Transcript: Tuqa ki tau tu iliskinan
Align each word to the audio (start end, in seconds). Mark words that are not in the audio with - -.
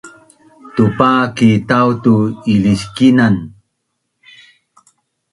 Tuqa 0.75 1.11
ki 1.35 1.49
tau 1.69 1.89
tu 2.03 2.13
iliskinan 2.53 3.35